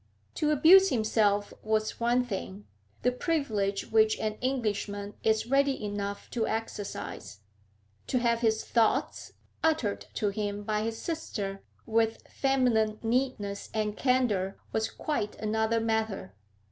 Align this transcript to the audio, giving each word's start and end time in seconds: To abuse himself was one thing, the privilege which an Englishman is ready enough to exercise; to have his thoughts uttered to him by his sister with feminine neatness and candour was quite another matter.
To 0.33 0.49
abuse 0.49 0.89
himself 0.89 1.53
was 1.61 1.99
one 1.99 2.25
thing, 2.25 2.65
the 3.03 3.11
privilege 3.11 3.91
which 3.91 4.17
an 4.17 4.33
Englishman 4.41 5.13
is 5.23 5.45
ready 5.45 5.79
enough 5.85 6.27
to 6.31 6.47
exercise; 6.47 7.41
to 8.07 8.17
have 8.17 8.39
his 8.39 8.65
thoughts 8.65 9.33
uttered 9.63 10.07
to 10.15 10.29
him 10.29 10.63
by 10.63 10.81
his 10.81 10.97
sister 10.99 11.61
with 11.85 12.23
feminine 12.33 12.97
neatness 13.03 13.69
and 13.75 13.95
candour 13.95 14.57
was 14.73 14.89
quite 14.89 15.35
another 15.35 15.79
matter. 15.79 16.33